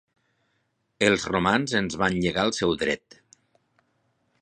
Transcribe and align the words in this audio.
Els 1.09 1.27
romans 1.35 1.77
ens 1.81 1.99
van 2.05 2.19
llegar 2.25 2.49
el 2.51 2.57
seu 2.61 2.77
dret. 2.85 3.21